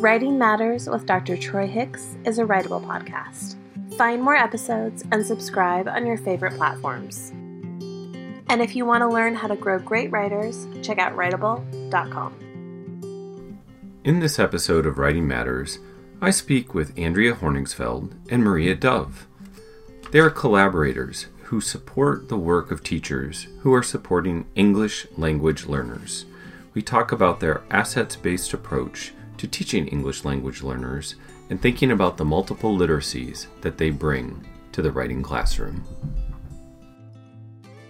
[0.00, 1.36] Writing Matters with Dr.
[1.36, 3.56] Troy Hicks is a writable podcast.
[3.98, 7.28] Find more episodes and subscribe on your favorite platforms.
[8.48, 12.32] And if you want to learn how to grow great writers, check out writable.com.
[14.02, 15.80] In this episode of Writing Matters,
[16.22, 19.26] I speak with Andrea Honigsfeld and Maria Dove.
[20.12, 26.24] They are collaborators who support the work of teachers who are supporting English language learners.
[26.72, 31.14] We talk about their assets based approach to teaching English language learners
[31.48, 35.82] and thinking about the multiple literacies that they bring to the writing classroom.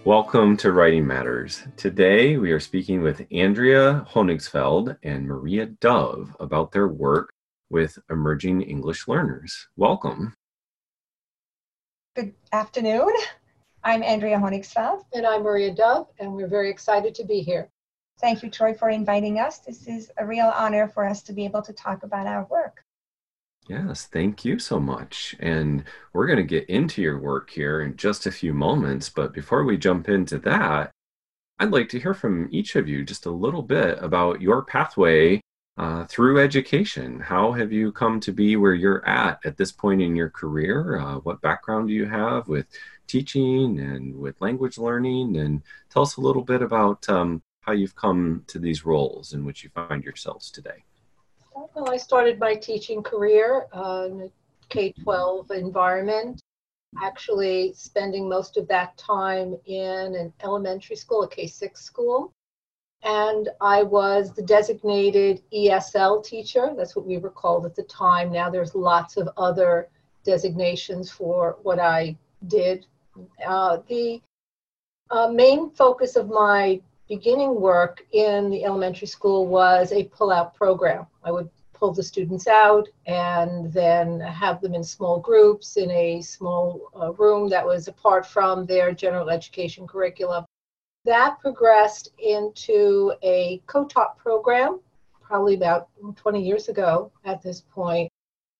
[0.05, 1.63] Welcome to Writing Matters.
[1.75, 7.33] Today we are speaking with Andrea Honigsfeld and Maria Dove about their work
[7.69, 9.67] with emerging English learners.
[9.75, 10.33] Welcome.
[12.15, 13.11] Good afternoon.
[13.83, 15.03] I'm Andrea Honigsfeld.
[15.13, 17.69] And I'm Maria Dove, and we're very excited to be here.
[18.21, 19.57] Thank you, Troy, for inviting us.
[19.57, 22.85] This is a real honor for us to be able to talk about our work.
[23.67, 25.35] Yes, thank you so much.
[25.39, 25.83] And
[26.13, 29.09] we're going to get into your work here in just a few moments.
[29.09, 30.91] But before we jump into that,
[31.57, 35.41] I'd like to hear from each of you just a little bit about your pathway
[35.77, 37.19] uh, through education.
[37.19, 40.99] How have you come to be where you're at at this point in your career?
[40.99, 42.67] Uh, what background do you have with
[43.07, 45.37] teaching and with language learning?
[45.37, 49.45] And tell us a little bit about um, how you've come to these roles in
[49.45, 50.83] which you find yourselves today.
[51.53, 54.29] Well, I started my teaching career uh, in a
[54.69, 56.41] K 12 environment,
[57.01, 62.31] actually spending most of that time in an elementary school, a K 6 school.
[63.03, 66.71] And I was the designated ESL teacher.
[66.75, 68.31] That's what we were called at the time.
[68.31, 69.89] Now there's lots of other
[70.23, 72.15] designations for what I
[72.47, 72.85] did.
[73.45, 74.21] Uh, the
[75.09, 76.79] uh, main focus of my
[77.11, 81.05] beginning work in the elementary school was a pull-out program.
[81.25, 86.21] I would pull the students out and then have them in small groups in a
[86.21, 90.45] small uh, room that was apart from their general education curriculum.
[91.03, 94.79] That progressed into a co-taught program,
[95.21, 98.09] probably about 20 years ago at this point,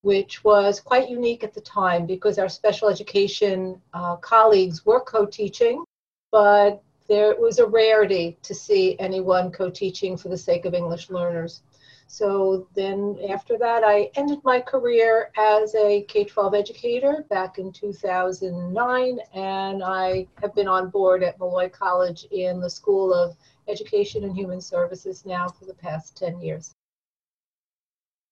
[0.01, 5.85] which was quite unique at the time because our special education uh, colleagues were co-teaching,
[6.33, 11.61] but there was a rarity to see anyone co-teaching for the sake of English learners.
[12.07, 19.19] So then after that, I ended my career as a K-12 educator back in 2009,
[19.33, 23.35] and I have been on board at Molloy College in the School of
[23.67, 26.73] Education and Human Services now for the past 10 years.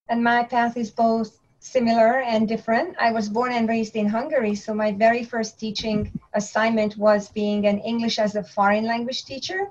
[0.07, 2.95] And my path is both similar and different.
[2.99, 7.67] I was born and raised in Hungary, so my very first teaching assignment was being
[7.67, 9.69] an English as a foreign language teacher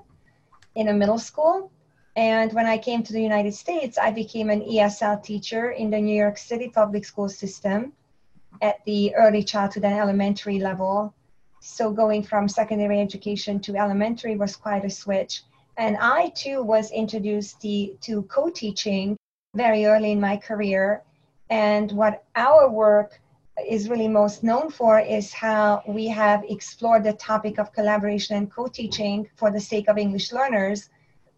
[0.75, 1.71] in a middle school.
[2.15, 5.99] And when I came to the United States, I became an ESL teacher in the
[5.99, 7.93] New York City public school system
[8.61, 11.13] at the early childhood and elementary level.
[11.61, 15.43] So going from secondary education to elementary was quite a switch.
[15.77, 19.17] And I too was introduced to co teaching
[19.55, 21.03] very early in my career
[21.49, 23.19] and what our work
[23.67, 28.51] is really most known for is how we have explored the topic of collaboration and
[28.51, 30.89] co teaching for the sake of English learners,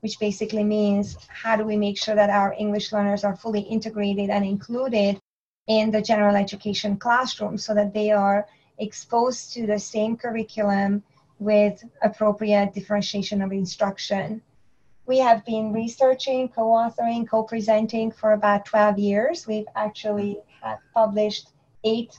[0.01, 4.29] which basically means how do we make sure that our English learners are fully integrated
[4.29, 5.19] and included
[5.67, 11.03] in the general education classroom so that they are exposed to the same curriculum
[11.39, 14.41] with appropriate differentiation of instruction.
[15.05, 19.47] We have been researching, co authoring, co presenting for about 12 years.
[19.47, 20.39] We've actually
[20.93, 21.49] published
[21.83, 22.17] eight,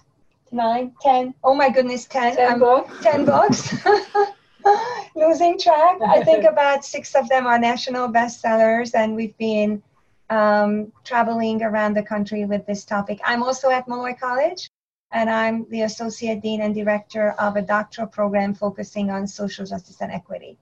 [0.50, 3.02] nine, ten, oh my goodness, 10, 10 um, books.
[3.02, 3.74] 10 books.
[5.16, 5.98] Losing track.
[6.00, 9.82] I think about six of them are national bestsellers, and we've been
[10.30, 13.20] um, traveling around the country with this topic.
[13.24, 14.70] I'm also at Molloy College,
[15.10, 20.00] and I'm the Associate Dean and Director of a doctoral program focusing on social justice
[20.00, 20.58] and equity.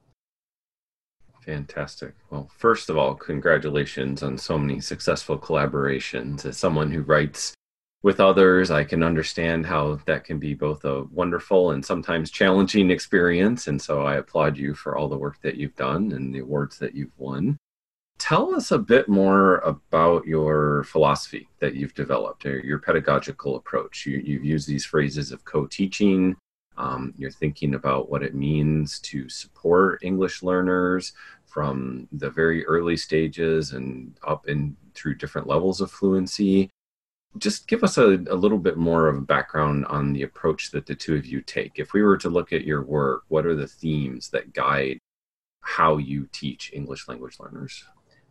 [1.41, 2.15] Fantastic.
[2.31, 6.45] Well, first of all, congratulations on so many successful collaborations.
[6.45, 7.55] As someone who writes
[8.03, 12.91] with others, I can understand how that can be both a wonderful and sometimes challenging
[12.91, 13.67] experience.
[13.69, 16.79] And so I applaud you for all the work that you've done and the awards
[16.79, 17.57] that you've won.
[18.19, 24.05] Tell us a bit more about your philosophy that you've developed, or your pedagogical approach.
[24.05, 26.37] You, have used these phrases of co teaching,
[26.81, 31.13] um, you're thinking about what it means to support English learners
[31.45, 36.71] from the very early stages and up and through different levels of fluency.
[37.37, 40.87] Just give us a, a little bit more of a background on the approach that
[40.87, 41.79] the two of you take.
[41.79, 44.99] If we were to look at your work, what are the themes that guide
[45.61, 47.85] how you teach English language learners?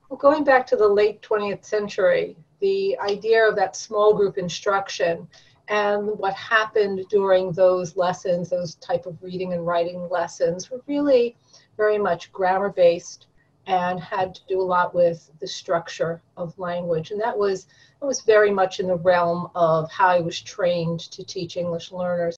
[0.09, 5.27] Well, going back to the late 20th century, the idea of that small group instruction
[5.69, 11.37] and what happened during those lessons, those type of reading and writing lessons, were really
[11.77, 13.27] very much grammar based
[13.67, 17.11] and had to do a lot with the structure of language.
[17.11, 17.67] And that was
[17.99, 21.91] that was very much in the realm of how I was trained to teach English
[21.91, 22.35] learners.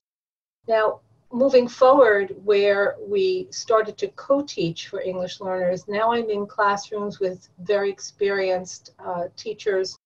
[0.68, 1.00] Now,
[1.32, 7.18] moving forward, where we started to co teach for English learners, now I'm in classrooms
[7.18, 9.96] with very experienced uh, teachers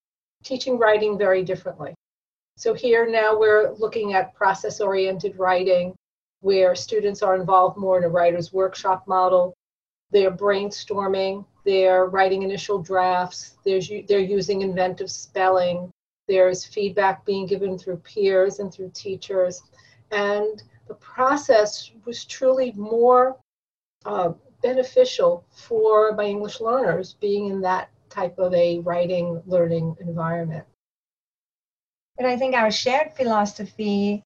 [0.45, 1.95] teaching writing very differently.
[2.59, 5.95] So here now we're looking at process oriented writing
[6.41, 9.55] where students are involved more in a writer's workshop model.
[10.11, 15.91] They're brainstorming, they're writing initial drafts, they're using inventive spelling,
[16.29, 19.63] there's feedback being given through peers and through teachers.
[20.11, 23.37] And the process was truly more
[24.07, 24.33] uh,
[24.63, 30.65] beneficial for my English learners being in that type of a writing learning environment.
[32.19, 34.23] And I think our shared philosophy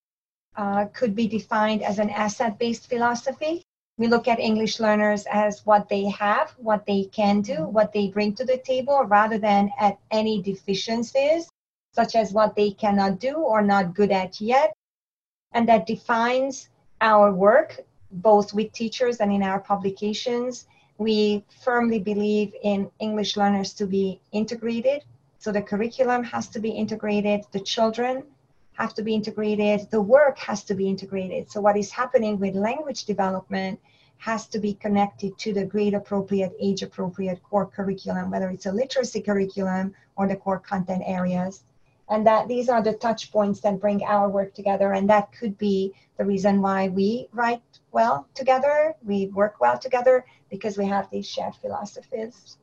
[0.57, 3.63] uh, could be defined as an asset based philosophy.
[3.99, 8.09] We look at English learners as what they have, what they can do, what they
[8.09, 11.51] bring to the table, rather than at any deficiencies,
[11.93, 14.73] such as what they cannot do or not good at yet.
[15.53, 16.71] And that defines
[17.01, 17.81] our work,
[18.13, 20.67] both with teachers and in our publications.
[20.97, 25.05] We firmly believe in English learners to be integrated.
[25.41, 28.25] So the curriculum has to be integrated, the children
[28.75, 31.51] have to be integrated, the work has to be integrated.
[31.51, 33.81] So what is happening with language development
[34.19, 38.73] has to be connected to the grade appropriate, age appropriate core curriculum, whether it's a
[38.73, 41.65] literacy curriculum or the core content areas.
[42.11, 44.93] And that these are the touch points that bring our work together.
[44.93, 50.27] And that could be the reason why we write well together, we work well together,
[50.51, 52.59] because we have these shared philosophies.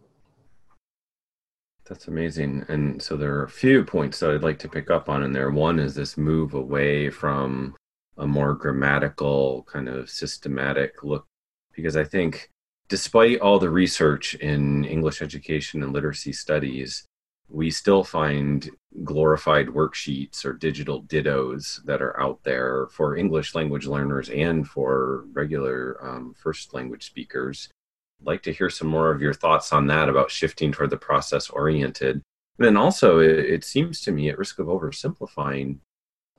[1.88, 2.66] That's amazing.
[2.68, 5.32] And so there are a few points that I'd like to pick up on in
[5.32, 5.50] there.
[5.52, 7.76] One is this move away from
[8.18, 11.26] a more grammatical, kind of systematic look,
[11.74, 12.50] because I think
[12.90, 17.06] despite all the research in English education and literacy studies,
[17.50, 18.70] we still find
[19.04, 25.26] glorified worksheets or digital dittos that are out there for English language learners and for
[25.32, 27.70] regular um, first language speakers
[28.24, 31.50] like to hear some more of your thoughts on that about shifting toward the process
[31.50, 32.22] oriented.
[32.58, 35.80] And then also, it, it seems to me, at risk of oversimplifying,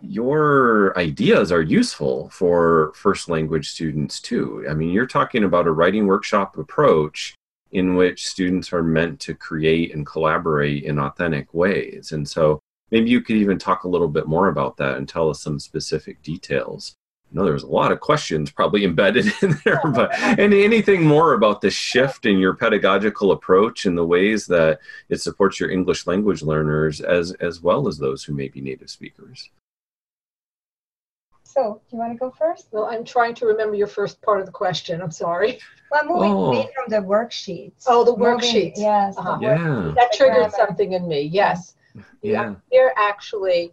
[0.00, 4.64] your ideas are useful for first language students too.
[4.68, 7.34] I mean, you're talking about a writing workshop approach
[7.72, 12.12] in which students are meant to create and collaborate in authentic ways.
[12.12, 12.60] And so
[12.90, 15.58] maybe you could even talk a little bit more about that and tell us some
[15.58, 16.94] specific details.
[17.30, 21.34] I know there's a lot of questions probably embedded in there, but and anything more
[21.34, 26.06] about the shift in your pedagogical approach and the ways that it supports your English
[26.06, 29.50] language learners as as well as those who may be native speakers.
[31.44, 32.68] So, do you want to go first?
[32.72, 35.00] Well, I'm trying to remember your first part of the question.
[35.02, 35.58] I'm sorry.
[35.90, 36.70] Well, moving oh.
[36.74, 37.84] from the worksheets.
[37.86, 38.74] Oh, the worksheets.
[38.76, 39.16] Yes.
[39.16, 39.38] Uh-huh.
[39.40, 39.92] Yeah.
[39.96, 41.22] That triggered something in me.
[41.22, 41.74] Yes.
[42.22, 42.54] Yeah.
[42.70, 43.72] Here actually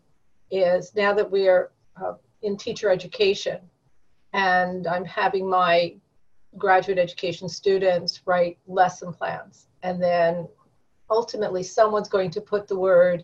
[0.51, 1.71] is now that we are
[2.01, 2.13] uh,
[2.45, 3.59] in teacher education.
[4.33, 5.95] And I'm having my
[6.57, 9.68] graduate education students write lesson plans.
[9.83, 10.47] And then
[11.09, 13.24] ultimately someone's going to put the word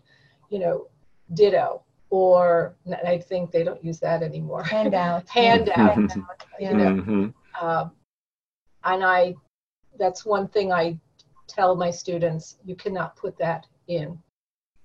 [0.50, 0.86] you know
[1.34, 4.62] ditto or i think they don't use that anymore.
[4.62, 5.28] Handout.
[5.40, 5.98] Handout.
[6.60, 7.66] You know mm-hmm.
[7.66, 7.90] um,
[8.84, 9.34] and i
[9.98, 10.96] that's one thing i
[11.48, 14.18] tell my students you cannot put that in.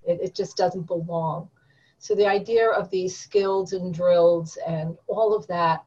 [0.04, 1.50] It, it just doesn't belong
[2.00, 5.84] so the idea of these skills and drills and all of that,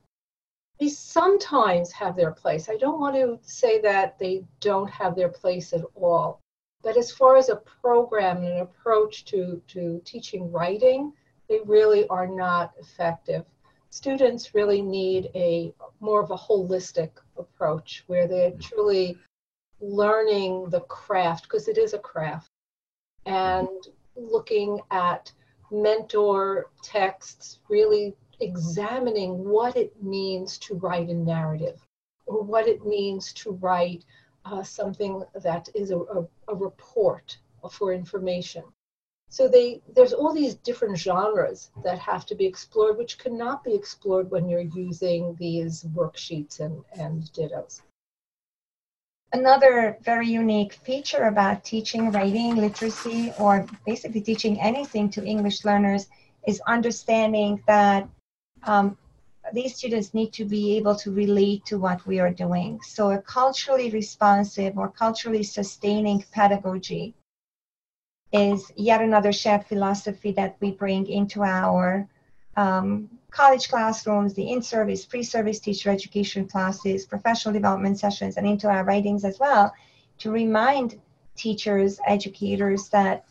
[0.78, 2.68] they sometimes have their place.
[2.68, 6.40] I don't want to say that they don't have their place at all.
[6.82, 11.12] But as far as a program and an approach to, to teaching writing,
[11.48, 13.44] they really are not effective.
[13.90, 18.60] Students really need a more of a holistic approach where they're mm.
[18.62, 19.18] truly
[19.80, 22.50] learning the craft, because it is a craft,
[23.26, 23.66] mm-hmm.
[23.66, 25.32] and looking at
[25.70, 31.80] mentor texts, really examining what it means to write a narrative
[32.26, 34.04] or what it means to write
[34.44, 37.38] uh, something that is a, a, a report
[37.70, 38.64] for information.
[39.28, 43.74] So they, there's all these different genres that have to be explored, which cannot be
[43.74, 47.82] explored when you're using these worksheets and, and dittos.
[49.32, 56.08] Another very unique feature about teaching writing literacy or basically teaching anything to English learners
[56.48, 58.08] is understanding that
[58.64, 58.98] um,
[59.52, 62.80] these students need to be able to relate to what we are doing.
[62.82, 67.14] So, a culturally responsive or culturally sustaining pedagogy
[68.32, 72.08] is yet another shared philosophy that we bring into our
[72.60, 78.46] um, college classrooms, the in service, pre service teacher education classes, professional development sessions, and
[78.46, 79.72] into our writings as well
[80.18, 81.00] to remind
[81.36, 83.24] teachers, educators that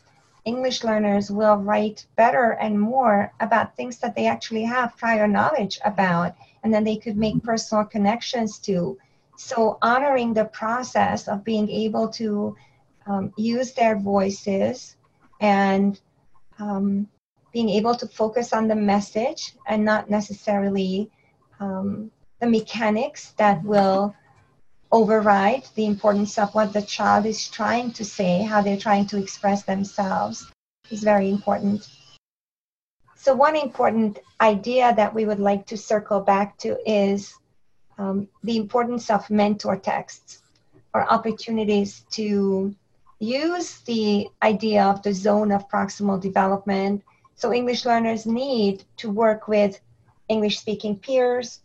[0.44, 5.78] English learners will write better and more about things that they actually have prior knowledge
[5.84, 6.34] about,
[6.64, 8.98] and then they could make personal connections to.
[9.36, 12.56] So, honoring the process of being able to
[13.06, 14.96] um, use their voices
[15.40, 16.00] and
[16.58, 17.06] um,
[17.52, 21.10] being able to focus on the message and not necessarily
[21.58, 24.14] um, the mechanics that will
[24.92, 29.18] override the importance of what the child is trying to say, how they're trying to
[29.18, 30.50] express themselves
[30.90, 31.88] is very important.
[33.14, 37.34] So, one important idea that we would like to circle back to is
[37.98, 40.42] um, the importance of mentor texts
[40.94, 42.74] or opportunities to
[43.18, 47.04] use the idea of the zone of proximal development.
[47.40, 49.80] So, English learners need to work with
[50.28, 51.60] English speaking peers,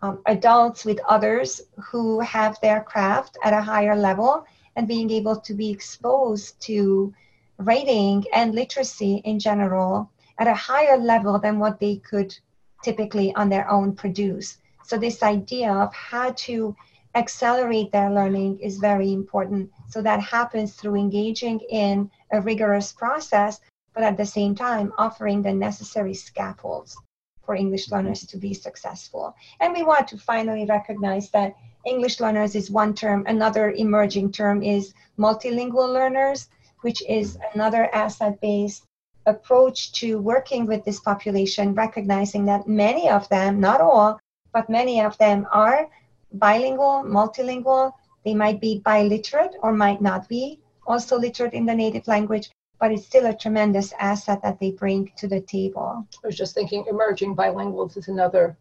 [0.00, 5.36] um, adults with others who have their craft at a higher level and being able
[5.36, 7.12] to be exposed to
[7.58, 12.34] writing and literacy in general at a higher level than what they could
[12.82, 14.56] typically on their own produce.
[14.82, 16.74] So, this idea of how to
[17.14, 19.70] accelerate their learning is very important.
[19.90, 23.60] So, that happens through engaging in a rigorous process,
[23.94, 26.96] but at the same time offering the necessary scaffolds
[27.44, 27.96] for English mm-hmm.
[27.96, 29.34] learners to be successful.
[29.60, 34.62] And we want to finally recognize that English learners is one term, another emerging term
[34.62, 36.48] is multilingual learners,
[36.82, 37.58] which is mm-hmm.
[37.58, 38.84] another asset based
[39.26, 44.18] approach to working with this population, recognizing that many of them, not all,
[44.52, 45.88] but many of them are
[46.32, 47.92] bilingual, multilingual.
[48.24, 50.60] They might be biliterate or might not be.
[50.86, 52.50] Also literate in the native language,
[52.82, 56.04] but it's still a tremendous asset that they bring to the table.
[56.24, 58.58] I was just thinking emerging bilinguals is another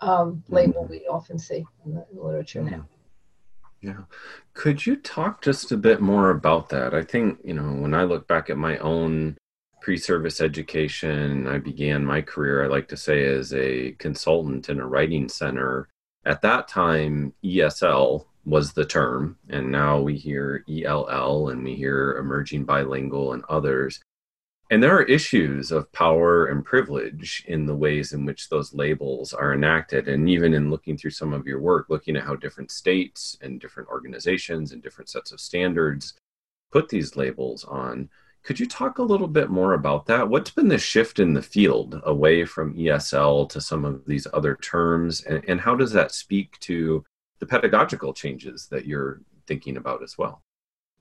[0.00, 2.86] um, label we often see in the literature now.
[3.80, 4.04] Yeah.
[4.54, 6.94] Could you talk just a bit more about that?
[6.94, 9.36] I think, you know, when I look back at my own
[9.80, 14.78] pre service education, I began my career, I like to say, as a consultant in
[14.78, 15.88] a writing center.
[16.24, 22.16] At that time, ESL was the term, and now we hear ELL and we hear
[22.16, 24.00] emerging bilingual and others.
[24.70, 29.32] And there are issues of power and privilege in the ways in which those labels
[29.32, 30.08] are enacted.
[30.08, 33.60] And even in looking through some of your work, looking at how different states and
[33.60, 36.14] different organizations and different sets of standards
[36.72, 38.08] put these labels on,
[38.42, 40.28] could you talk a little bit more about that?
[40.28, 44.54] What's been the shift in the field away from ESL to some of these other
[44.54, 45.20] terms?
[45.22, 47.04] And, and how does that speak to
[47.38, 50.42] the pedagogical changes that you're thinking about as well.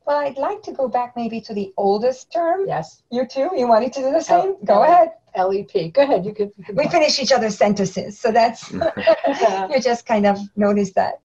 [0.05, 2.67] Well, I'd like to go back maybe to the oldest term.
[2.67, 3.01] Yes.
[3.11, 3.49] You too?
[3.55, 4.49] You wanted to do the same?
[4.49, 5.09] L- go L- ahead.
[5.35, 5.93] LEP.
[5.93, 6.25] Go ahead.
[6.25, 6.51] You could.
[6.57, 11.21] You we finish each other's sentences, so that's you just kind of noticed that.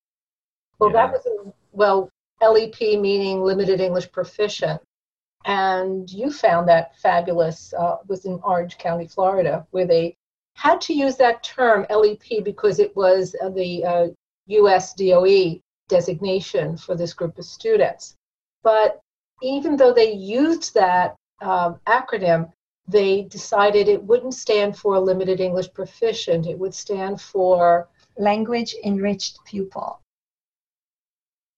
[0.78, 1.06] Well, yeah.
[1.06, 4.80] that was a, well LEP meaning limited English proficient,
[5.44, 7.72] and you found that fabulous.
[7.74, 10.16] Uh, was in Orange County, Florida, where they
[10.54, 14.08] had to use that term LEP because it was uh, the uh,
[14.58, 18.16] US DOE designation for this group of students.
[18.62, 19.00] But
[19.42, 22.52] even though they used that um, acronym,
[22.86, 27.88] they decided it wouldn't stand for limited English proficient, it would stand for
[28.18, 30.00] language enriched pupil.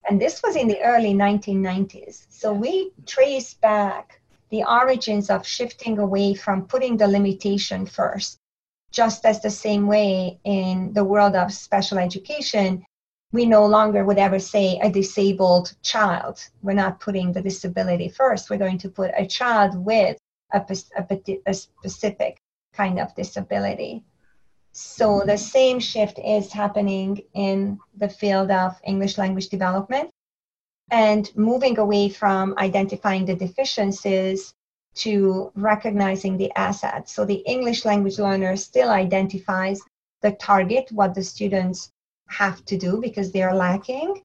[0.09, 2.27] And this was in the early 1990s.
[2.29, 4.21] So we trace back
[4.51, 8.39] the origins of shifting away from putting the limitation first
[8.93, 12.85] just as the same way in the world of special education,
[13.33, 16.47] we no longer would ever say a disabled child.
[16.63, 18.51] We're not putting the disability first.
[18.51, 20.19] We're going to put a child with
[20.53, 20.63] a,
[20.99, 22.37] a, a specific
[22.75, 24.05] kind of disability.
[24.73, 30.11] So the same shift is happening in the field of English language development
[30.91, 34.55] and moving away from identifying the deficiencies
[34.95, 37.13] to recognizing the assets.
[37.13, 39.81] So the English language learner still identifies
[40.21, 41.93] the target, what the students
[42.29, 44.23] have to do because they are lacking.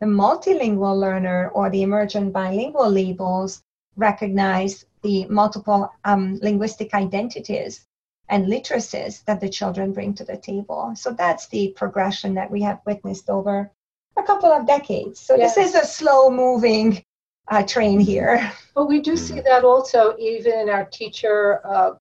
[0.00, 3.62] The multilingual learner or the emergent bilingual labels
[3.96, 7.86] recognize the multiple um, linguistic identities
[8.28, 10.92] and literacies that the children bring to the table.
[10.96, 13.70] So that's the progression that we have witnessed over
[14.16, 15.20] a couple of decades.
[15.20, 15.54] So yes.
[15.54, 17.04] this is a slow moving
[17.48, 18.52] uh, train here.
[18.74, 21.92] But we do see that also even in our teacher uh,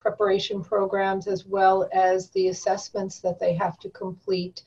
[0.00, 4.62] preparation programs as well as the assessments that they have to complete.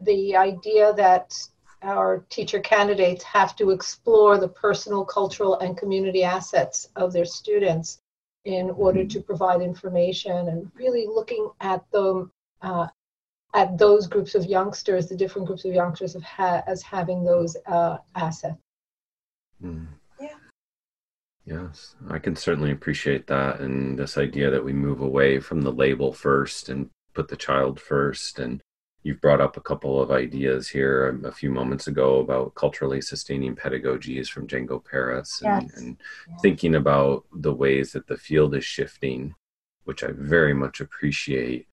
[0.00, 1.34] The idea that
[1.82, 8.00] our teacher candidates have to explore the personal, cultural, and community assets of their students
[8.44, 12.30] in order to provide information and really looking at them
[12.62, 12.86] uh,
[13.54, 17.98] at those groups of youngsters, the different groups of youngsters ha- as having those uh,
[18.16, 18.56] assets.
[19.64, 19.86] Mm.
[20.20, 20.36] Yeah.
[21.46, 25.72] Yes, I can certainly appreciate that and this idea that we move away from the
[25.72, 28.60] label first and put the child first and
[29.04, 33.54] You've brought up a couple of ideas here a few moments ago about culturally sustaining
[33.54, 35.76] pedagogies from Django Paris and, yes.
[35.76, 36.00] and
[36.40, 39.34] thinking about the ways that the field is shifting,
[39.84, 41.68] which I very much appreciate.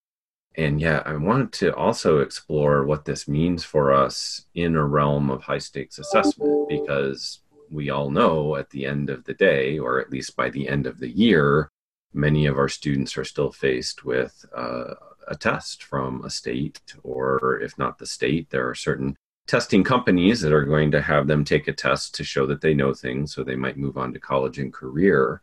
[0.57, 5.29] And yeah, I wanted to also explore what this means for us in a realm
[5.29, 7.39] of high stakes assessment because
[7.71, 10.85] we all know at the end of the day, or at least by the end
[10.85, 11.71] of the year,
[12.13, 14.93] many of our students are still faced with uh,
[15.27, 19.15] a test from a state, or if not the state, there are certain
[19.47, 22.73] testing companies that are going to have them take a test to show that they
[22.73, 25.41] know things so they might move on to college and career.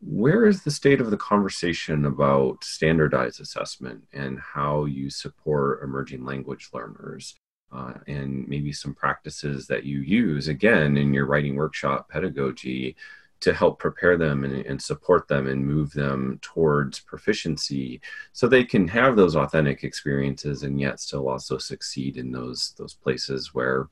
[0.00, 6.24] Where is the state of the conversation about standardized assessment and how you support emerging
[6.24, 7.34] language learners?
[7.70, 12.96] Uh, and maybe some practices that you use again in your writing workshop pedagogy
[13.40, 18.00] to help prepare them and, and, support them and move them towards proficiency
[18.32, 22.94] so they can have those authentic experiences and yet still also succeed in those those
[22.94, 23.88] places where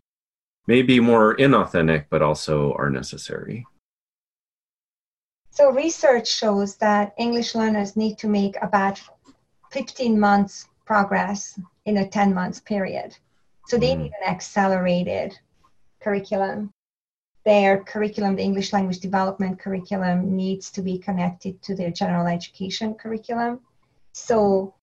[0.67, 3.65] maybe more inauthentic but also are necessary.
[5.51, 9.01] So research shows that english learners need to make about
[9.71, 13.17] 15 months progress in a 10 months period
[13.67, 14.03] so they mm.
[14.03, 15.39] need an accelerated
[16.01, 16.73] curriculum
[17.47, 22.93] their curriculum, the English language development curriculum, needs to be connected to their general education
[22.95, 23.61] curriculum.
[24.13, 24.75] So,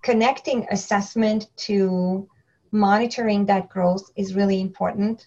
[0.00, 2.28] connecting assessment to
[2.70, 5.26] monitoring that growth is really important.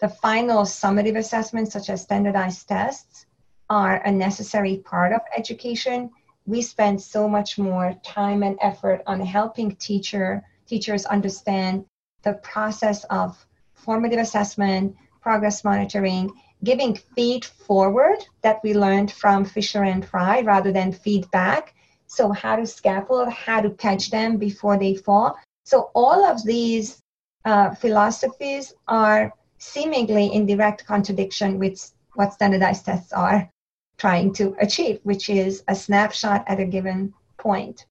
[0.00, 3.26] The final summative assessments, such as standardized tests,
[3.70, 6.10] are a necessary part of education.
[6.44, 11.84] We spend so much more time and effort on helping teacher teachers understand
[12.24, 16.30] the process of formative assessment, progress monitoring,
[16.64, 21.74] giving feed forward that we learned from Fisher and Frey rather than feedback.
[22.06, 25.38] So, how to scaffold, how to catch them before they fall.
[25.64, 27.02] So, all of these
[27.44, 33.50] uh, philosophies are seemingly in direct contradiction with what standardized tests are
[33.96, 37.86] trying to achieve, which is a snapshot at a given point.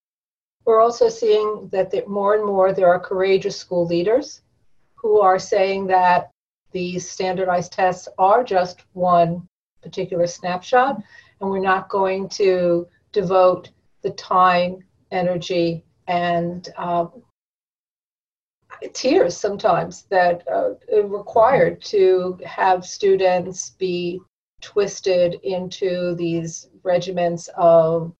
[0.64, 4.42] We're also seeing that more and more there are courageous school leaders
[4.94, 6.30] who are saying that
[6.72, 9.46] these standardized tests are just one
[9.82, 11.02] particular snapshot,
[11.40, 13.70] and we're not going to devote
[14.02, 14.78] the time,
[15.10, 17.06] energy, and uh,
[18.92, 24.20] tears sometimes that uh, are required to have students be
[24.60, 28.12] twisted into these regiments of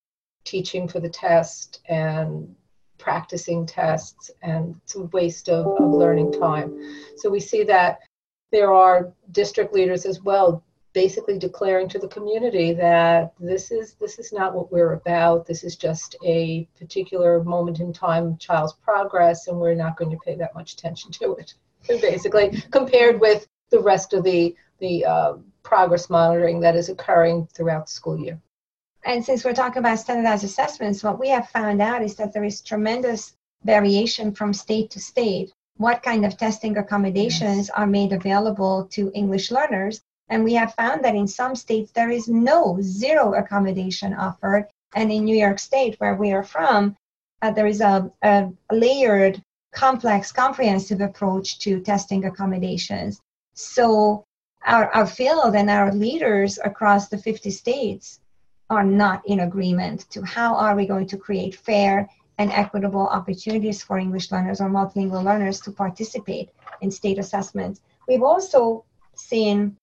[0.45, 2.55] teaching for the test and
[2.97, 6.79] practicing tests and it's a waste of, of learning time.
[7.17, 7.99] So we see that
[8.51, 14.17] there are district leaders as well basically declaring to the community that this is this
[14.17, 19.47] is not what we're about this is just a particular moment in time child's progress
[19.47, 21.53] and we're not going to pay that much attention to it
[22.01, 27.87] basically compared with the rest of the the uh, progress monitoring that is occurring throughout
[27.87, 28.39] the school year
[29.05, 32.43] and since we're talking about standardized assessments what we have found out is that there
[32.43, 38.85] is tremendous variation from state to state what kind of testing accommodations are made available
[38.91, 40.01] to English learners.
[40.29, 44.67] And we have found that in some states there is no zero accommodation offered.
[44.95, 46.95] And in New York State, where we are from,
[47.41, 49.41] uh, there is a, a layered,
[49.73, 53.19] complex, comprehensive approach to testing accommodations.
[53.53, 54.23] So
[54.65, 58.19] our, our field and our leaders across the 50 states
[58.69, 63.81] are not in agreement to how are we going to create fair and equitable opportunities
[63.81, 66.49] for English learners or multilingual learners to participate
[66.81, 67.81] in state assessments.
[68.07, 68.83] We've also
[69.15, 69.77] seen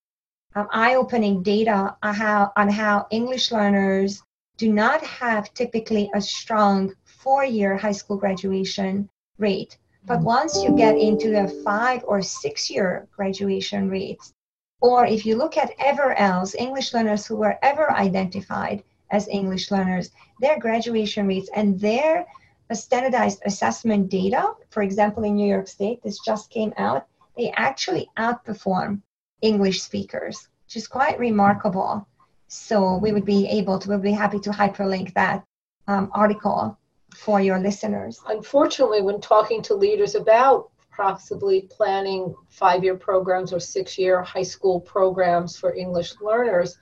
[0.55, 4.23] um, eye-opening data on how, on how English learners
[4.59, 9.79] do not have typically a strong four-year high school graduation rate.
[10.05, 14.35] But once you get into the five or six-year graduation rates,
[14.83, 19.71] or if you look at ever ELs, English learners who were ever identified as English
[19.71, 22.27] learners, their graduation rates and their
[22.73, 28.09] standardized assessment data, for example, in New York State, this just came out, they actually
[28.19, 29.01] outperform
[29.41, 32.07] English speakers, which is quite remarkable.
[32.49, 35.45] So we would be able to, we'll be happy to hyperlink that
[35.87, 36.77] um, article
[37.15, 38.21] for your listeners?
[38.27, 44.43] Unfortunately, when talking to leaders about possibly planning five year programs or six year high
[44.43, 46.79] school programs for English learners,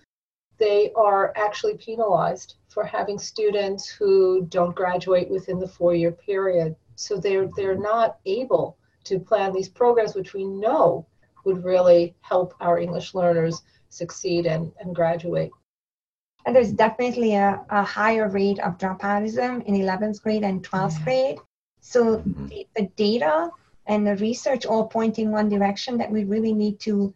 [0.59, 6.77] they are actually penalized for having students who don't graduate within the four year period.
[6.97, 11.07] So they're, they're not able to plan these programs, which we know
[11.45, 15.51] would really help our English learners succeed and, and graduate.
[16.47, 21.39] And there's definitely a, a higher rate of dropoutism in 11th grade and 12th grade.
[21.81, 22.47] So mm-hmm.
[22.47, 23.51] the, the data
[23.91, 27.13] and the research all pointing one direction that we really need to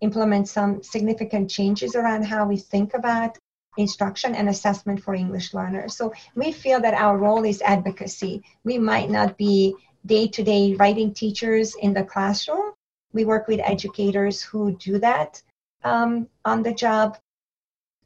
[0.00, 3.38] implement some significant changes around how we think about
[3.78, 5.96] instruction and assessment for English learners.
[5.96, 8.42] So we feel that our role is advocacy.
[8.64, 12.72] We might not be day to day writing teachers in the classroom.
[13.12, 15.40] We work with educators who do that
[15.84, 17.18] um, on the job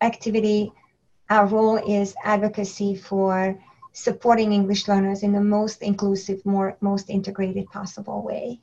[0.02, 0.72] activity.
[1.30, 3.58] Our role is advocacy for
[3.92, 8.60] supporting English learners in the most inclusive, more most integrated possible way.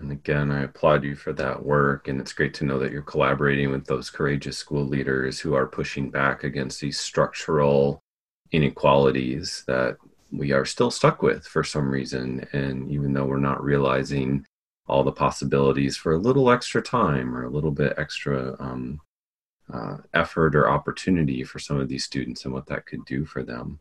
[0.00, 2.08] And again, I applaud you for that work.
[2.08, 5.66] And it's great to know that you're collaborating with those courageous school leaders who are
[5.66, 8.02] pushing back against these structural
[8.52, 9.98] inequalities that
[10.32, 12.46] we are still stuck with for some reason.
[12.52, 14.46] And even though we're not realizing
[14.86, 19.00] all the possibilities for a little extra time or a little bit extra um,
[19.72, 23.42] uh, effort or opportunity for some of these students and what that could do for
[23.42, 23.80] them.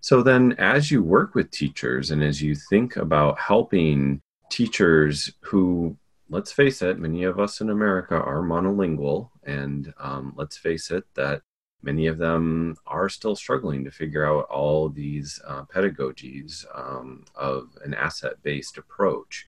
[0.00, 5.96] So, then as you work with teachers and as you think about helping teachers who,
[6.28, 11.04] let's face it, many of us in America are monolingual, and um, let's face it,
[11.14, 11.42] that
[11.82, 17.76] many of them are still struggling to figure out all these uh, pedagogies um, of
[17.84, 19.47] an asset based approach.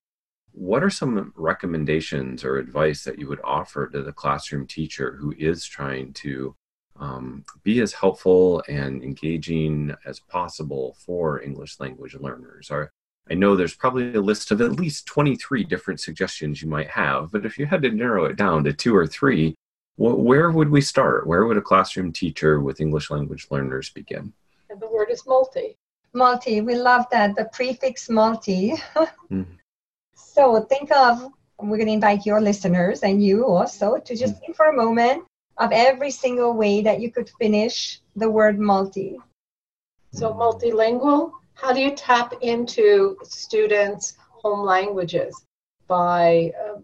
[0.52, 5.34] What are some recommendations or advice that you would offer to the classroom teacher who
[5.38, 6.54] is trying to
[6.98, 12.70] um, be as helpful and engaging as possible for English language learners?
[12.70, 12.92] Are,
[13.30, 17.30] I know there's probably a list of at least 23 different suggestions you might have,
[17.30, 19.54] but if you had to narrow it down to two or three,
[19.96, 21.26] where would we start?
[21.26, 24.32] Where would a classroom teacher with English language learners begin?
[24.70, 25.76] And the word is multi.
[26.12, 28.72] Multi, we love that, the prefix multi.
[28.96, 29.42] mm-hmm.
[30.40, 34.56] So think of, we're going to invite your listeners and you also to just think
[34.56, 35.24] for a moment
[35.58, 39.18] of every single way that you could finish the word multi.
[40.12, 45.44] So multilingual, how do you tap into students' home languages
[45.86, 46.78] by uh,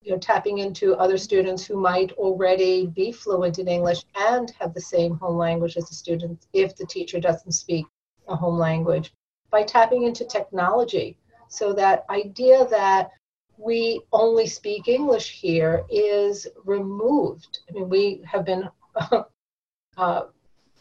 [0.00, 4.72] you know, tapping into other students who might already be fluent in English and have
[4.72, 7.84] the same home language as the students if the teacher doesn't speak
[8.28, 9.12] a home language.
[9.50, 11.18] By tapping into technology.
[11.54, 13.12] So that idea that
[13.58, 17.60] we only speak English here is removed.
[17.68, 18.68] I mean, we have been
[19.96, 20.22] uh,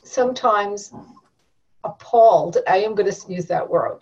[0.02, 0.92] sometimes
[1.84, 4.00] appalled, I am going to use that word,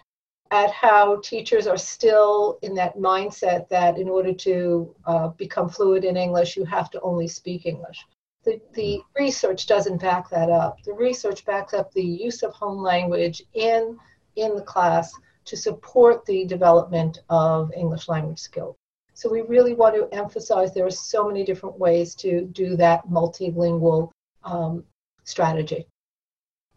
[0.51, 6.05] at how teachers are still in that mindset that in order to uh, become fluent
[6.05, 8.05] in English, you have to only speak English.
[8.45, 10.77] The, the research doesn't back that up.
[10.85, 13.99] The research backs up the use of home language in,
[14.37, 15.13] in the class
[15.45, 18.75] to support the development of English language skills.
[19.13, 23.07] So we really want to emphasize there are so many different ways to do that
[23.07, 24.11] multilingual
[24.43, 24.83] um,
[25.23, 25.85] strategy.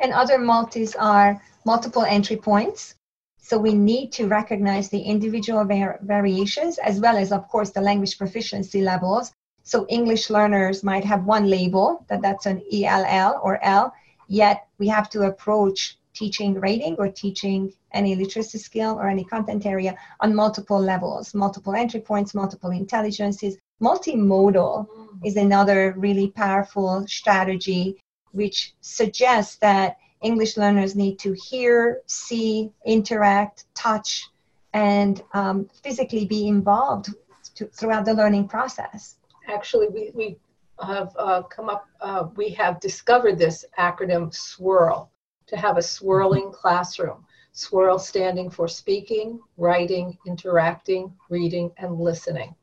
[0.00, 2.96] And other multis are multiple entry points.
[3.38, 7.80] So we need to recognize the individual var- variations as well as, of course, the
[7.80, 9.32] language proficiency levels.
[9.62, 13.94] So English learners might have one label that that's an ELL or L,
[14.28, 19.66] yet we have to approach teaching writing or teaching any literacy skill or any content
[19.66, 23.56] area on multiple levels, multiple entry points, multiple intelligences.
[23.82, 24.86] Multimodal
[25.24, 28.00] is another really powerful strategy
[28.32, 34.28] which suggests that English learners need to hear, see, interact, touch,
[34.72, 37.10] and um, physically be involved
[37.54, 39.16] to, throughout the learning process.
[39.48, 40.36] Actually, we, we
[40.84, 45.08] have uh, come up, uh, we have discovered this acronym SWIRL
[45.46, 46.60] to have a swirling mm-hmm.
[46.60, 47.24] classroom.
[47.52, 52.54] Swirl standing for speaking, writing, interacting, reading, and listening.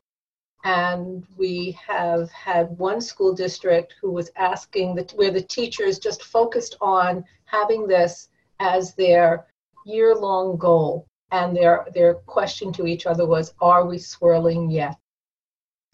[0.64, 6.22] And we have had one school district who was asking that where the teachers just
[6.24, 8.28] focused on having this
[8.60, 9.46] as their
[9.86, 11.06] year long goal.
[11.30, 14.96] And their, their question to each other was, Are we swirling yet?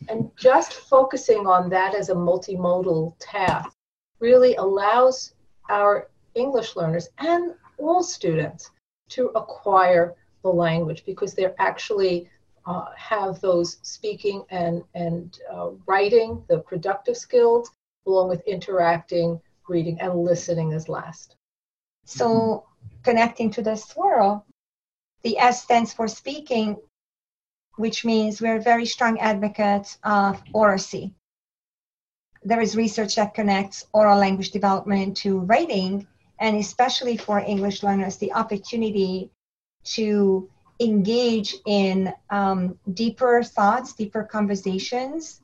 [0.09, 3.77] And just focusing on that as a multimodal task
[4.21, 5.35] really allows
[5.69, 8.71] our English learners and all students
[9.11, 12.29] to acquire the language because they're actually
[12.67, 17.71] uh, have those speaking and, and uh, writing, the productive skills,
[18.07, 21.37] along with interacting reading, and listening is last.
[22.05, 22.65] So,
[23.03, 24.47] connecting to the swirl,
[25.23, 26.77] the S stands for speaking,
[27.77, 31.15] which means we're very strong advocates of oracy.
[32.43, 36.07] There is research that connects oral language development to writing,
[36.41, 39.31] and especially for English learners, the opportunity
[39.85, 40.49] to
[40.81, 45.41] engage in um, deeper thoughts, deeper conversations,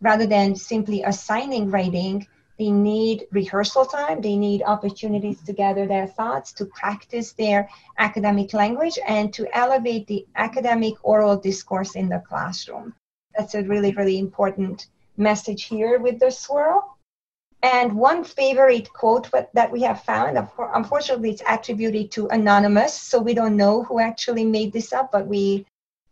[0.00, 2.26] rather than simply assigning writing.
[2.58, 8.52] They need rehearsal time, they need opportunities to gather their thoughts, to practice their academic
[8.52, 12.94] language, and to elevate the academic oral discourse in the classroom.
[13.36, 16.93] That's a really, really important message here with the swirl.
[17.64, 20.36] And one favorite quote that we have found,
[20.74, 25.26] unfortunately, it's attributed to anonymous, so we don't know who actually made this up, but
[25.26, 25.64] we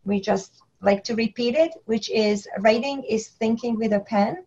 [0.06, 4.46] we just like to repeat it, which is writing is thinking with a pen.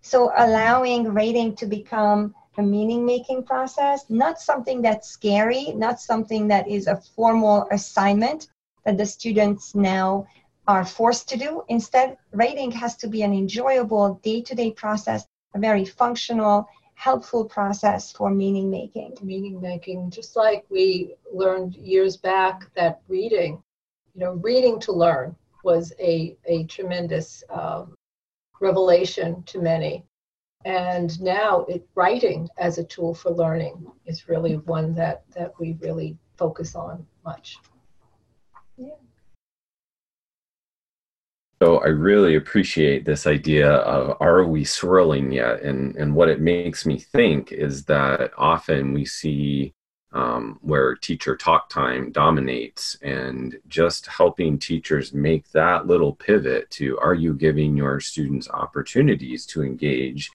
[0.00, 6.48] So allowing writing to become a meaning making process, not something that's scary, not something
[6.48, 8.48] that is a formal assignment
[8.86, 10.26] that the students now
[10.66, 11.62] are forced to do.
[11.68, 17.44] Instead, writing has to be an enjoyable day to day process a very functional, helpful
[17.44, 19.16] process for meaning making.
[19.22, 23.62] Meaning making, just like we learned years back that reading,
[24.14, 25.34] you know, reading to learn
[25.64, 27.94] was a, a tremendous um,
[28.60, 30.04] revelation to many.
[30.64, 35.76] And now it, writing as a tool for learning is really one that, that we
[35.80, 37.58] really focus on much.
[38.76, 38.94] Yeah.
[41.60, 45.62] So I really appreciate this idea of are we swirling yet?
[45.62, 49.74] And and what it makes me think is that often we see
[50.12, 56.98] um, where teacher talk time dominates and just helping teachers make that little pivot to
[56.98, 60.30] are you giving your students opportunities to engage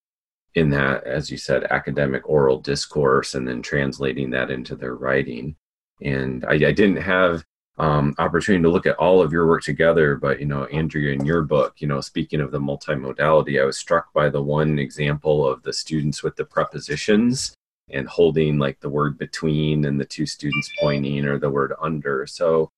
[0.56, 5.56] in that, as you said, academic oral discourse and then translating that into their writing.
[6.02, 7.44] And I, I didn't have
[7.78, 10.16] um, opportunity to look at all of your work together.
[10.16, 13.78] But you know, Andrea, in your book, you know, speaking of the multimodality, I was
[13.78, 17.56] struck by the one example of the students with the prepositions
[17.90, 22.26] and holding like the word between and the two students pointing or the word under.
[22.26, 22.70] So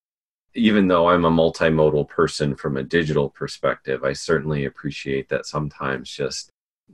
[0.56, 6.10] even though I'm a multimodal person from a digital perspective, I certainly appreciate that sometimes
[6.10, 6.50] just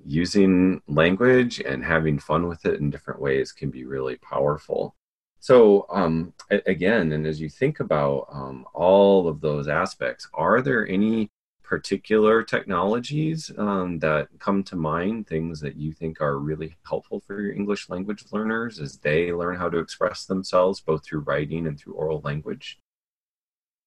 [0.06, 4.96] using language and having fun with it in different ways can be really powerful.
[5.42, 10.88] So um, again, and as you think about um, all of those aspects, are there
[10.88, 11.32] any
[11.64, 17.42] particular technologies um, that come to mind, things that you think are really helpful for
[17.42, 21.80] your English language learners as they learn how to express themselves both through writing and
[21.80, 22.78] through oral language?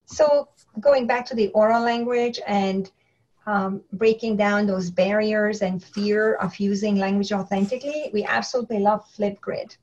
[0.06, 0.48] So
[0.80, 2.90] going back to the oral language and
[3.46, 9.76] um, breaking down those barriers and fear of using language authentically, we absolutely love Flipgrid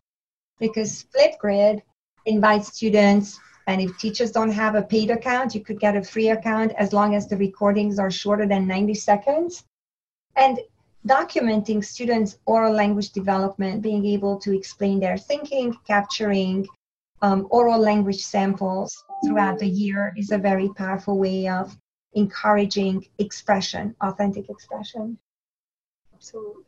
[0.61, 1.81] because Flipgrid
[2.25, 6.29] invites students, and if teachers don't have a paid account, you could get a free
[6.29, 9.65] account as long as the recordings are shorter than 90 seconds.
[10.37, 10.59] And
[11.05, 16.67] documenting students' oral language development, being able to explain their thinking, capturing
[17.23, 18.95] um, oral language samples
[19.25, 21.75] throughout the year is a very powerful way of
[22.13, 25.17] encouraging expression, authentic expression.
[26.13, 26.63] Absolutely.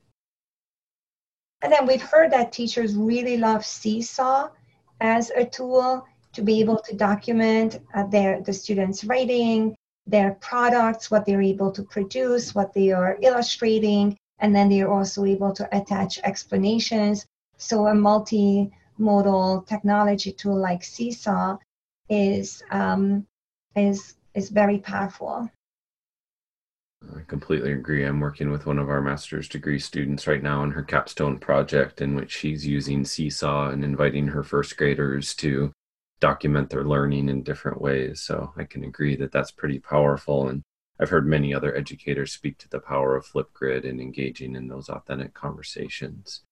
[1.63, 4.49] And then we've heard that teachers really love Seesaw
[4.99, 9.73] as a tool to be able to document uh, their the students' writing,
[10.06, 15.23] their products, what they're able to produce, what they are illustrating, and then they're also
[15.23, 17.26] able to attach explanations.
[17.58, 21.58] So a multimodal technology tool like Seesaw
[22.10, 23.26] is um,
[23.76, 25.49] is is very powerful.
[27.15, 28.05] I completely agree.
[28.05, 32.01] I'm working with one of our master's degree students right now on her capstone project,
[32.01, 35.71] in which she's using Seesaw and inviting her first graders to
[36.19, 38.21] document their learning in different ways.
[38.21, 40.47] So I can agree that that's pretty powerful.
[40.47, 40.63] And
[40.99, 44.89] I've heard many other educators speak to the power of Flipgrid and engaging in those
[44.89, 46.43] authentic conversations.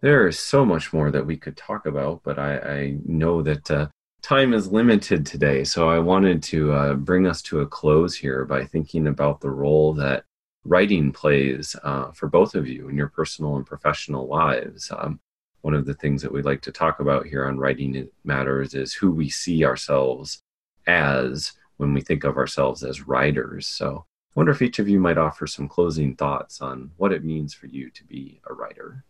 [0.00, 3.70] There is so much more that we could talk about, but I, I know that
[3.70, 3.86] uh,
[4.22, 8.44] time is limited today, so I wanted to uh, bring us to a close here
[8.44, 10.24] by thinking about the role that
[10.64, 14.90] writing plays uh, for both of you in your personal and professional lives.
[14.96, 15.20] Um,
[15.62, 18.94] one of the things that we like to talk about here on Writing Matters is
[18.94, 20.42] who we see ourselves
[20.86, 23.66] as when we think of ourselves as writers.
[23.66, 27.24] So I wonder if each of you might offer some closing thoughts on what it
[27.24, 29.04] means for you to be a writer.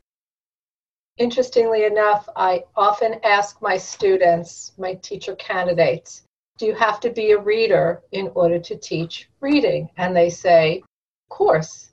[1.18, 6.22] Interestingly enough, I often ask my students, my teacher candidates,
[6.58, 9.90] do you have to be a reader in order to teach reading?
[9.96, 11.92] And they say, of course.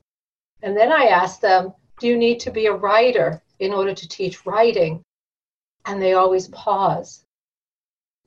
[0.62, 4.08] And then I ask them, do you need to be a writer in order to
[4.08, 5.04] teach writing,
[5.86, 7.26] and they always pause.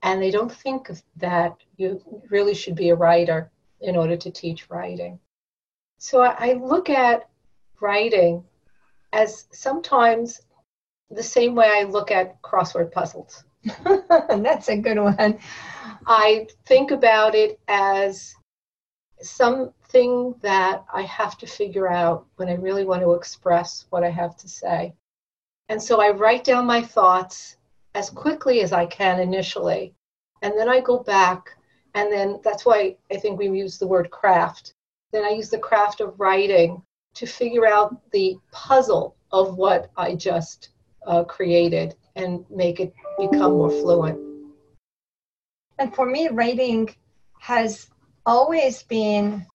[0.03, 3.51] And they don't think that you really should be a writer
[3.81, 5.19] in order to teach writing.
[5.99, 7.29] So I look at
[7.81, 8.45] writing
[9.13, 10.43] as sometimes
[11.13, 13.45] the same way I look at crossword puzzles.
[13.85, 15.39] That's a good one.
[16.07, 18.35] I think about it as
[19.21, 24.11] something that I have to figure out when I really want to express what I
[24.11, 24.95] have to say.
[25.69, 27.57] And so I write down my thoughts
[27.95, 29.95] as quickly as I can initially.
[30.41, 31.51] And then I go back,
[31.95, 34.75] and then that's why I think we use the word craft.
[35.13, 36.83] Then I use the craft of writing
[37.15, 40.71] to figure out the puzzle of what I just
[41.07, 44.19] uh, created and make it become more fluent.
[45.79, 46.95] And for me, writing
[47.41, 47.89] has
[48.25, 49.47] always been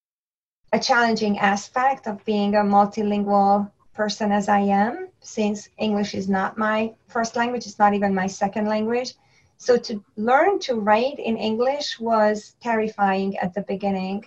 [0.72, 6.58] a challenging aspect of being a multilingual person as I am, since English is not
[6.58, 9.14] my first language, it's not even my second language.
[9.56, 14.24] So to learn to write in English was terrifying at the beginning.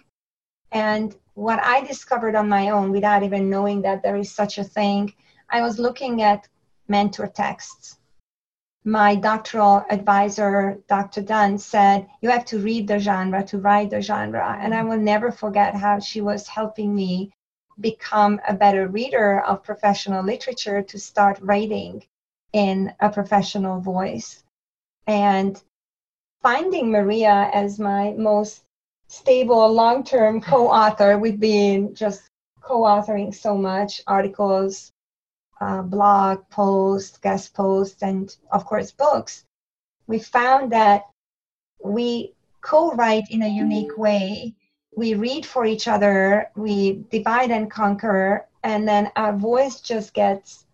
[0.71, 4.63] And what I discovered on my own, without even knowing that there is such a
[4.63, 5.13] thing,
[5.49, 6.47] I was looking at
[6.91, 7.97] mentor texts.
[8.83, 11.21] My doctoral advisor, Dr.
[11.21, 14.57] Dunn, said, You have to read the genre to write the genre.
[14.61, 17.31] And I will never forget how she was helping me
[17.79, 22.03] become a better reader of professional literature to start writing
[22.53, 24.43] in a professional voice.
[25.07, 25.61] And
[26.41, 28.63] finding Maria as my most
[29.07, 31.17] stable long term co author.
[31.17, 32.23] We've been just
[32.61, 34.90] co authoring so much articles,
[35.61, 39.45] uh, blog posts, guest posts, and of course, books.
[40.07, 41.03] We found that
[41.83, 44.55] we co write in a unique way.
[44.95, 50.65] We read for each other, we divide and conquer, and then our voice just gets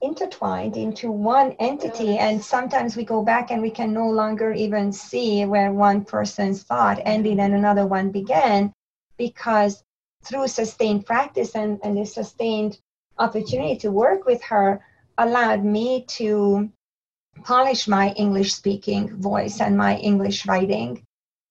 [0.00, 4.92] intertwined into one entity and sometimes we go back and we can no longer even
[4.92, 8.72] see where one person's thought ended and another one began
[9.16, 9.84] because
[10.24, 12.78] through sustained practice and, and the sustained
[13.18, 14.84] opportunity to work with her
[15.18, 16.70] allowed me to
[17.44, 21.02] polish my english speaking voice and my english writing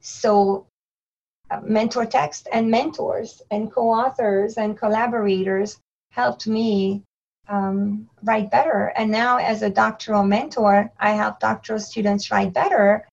[0.02, 0.68] so
[1.50, 5.80] uh, mentor text and mentors and co-authors and collaborators
[6.12, 7.04] helped me
[7.52, 8.94] um, write better.
[8.96, 13.08] And now, as a doctoral mentor, I help doctoral students write better,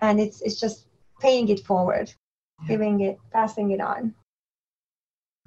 [0.00, 0.86] and it's it's just
[1.20, 2.12] paying it forward,
[2.66, 4.14] giving it, passing it on.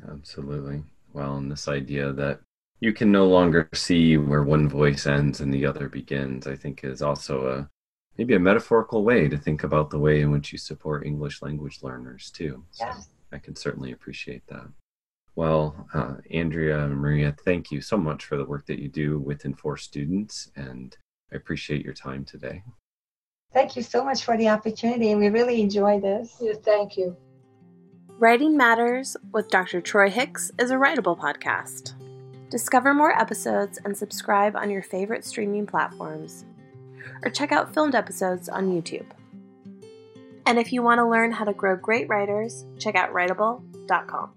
[0.06, 0.84] Absolutely.
[1.14, 2.40] Well, and this idea that
[2.80, 6.84] you can no longer see where one voice ends and the other begins, I think,
[6.84, 7.70] is also a
[8.18, 11.80] maybe a metaphorical way to think about the way in which you support English language
[11.82, 12.64] learners too.
[12.72, 13.10] So yes.
[13.32, 14.68] I can certainly appreciate that.
[15.36, 19.20] Well, uh, Andrea and Maria, thank you so much for the work that you do
[19.20, 20.98] with Enforce students, and
[21.32, 22.64] I appreciate your time today.
[23.54, 25.14] Thank you so much for the opportunity.
[25.14, 26.38] We really enjoy this.
[26.42, 27.16] Yeah, thank you.
[28.20, 29.80] Writing Matters with Dr.
[29.80, 31.94] Troy Hicks is a writable podcast.
[32.50, 36.44] Discover more episodes and subscribe on your favorite streaming platforms,
[37.24, 39.06] or check out filmed episodes on YouTube.
[40.48, 44.34] And if you want to learn how to grow great writers, check out writable.com.